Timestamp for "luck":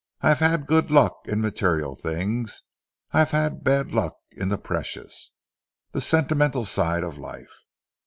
0.89-1.19, 3.91-4.15